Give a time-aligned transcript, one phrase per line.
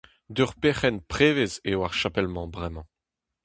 [0.35, 2.87] D'ur perc'henn prevez eo ar chapel-mañ bremañ.